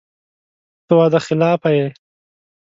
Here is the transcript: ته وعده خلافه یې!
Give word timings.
ته 0.85 0.93
وعده 0.99 1.19
خلافه 1.27 1.69
یې! 1.77 1.87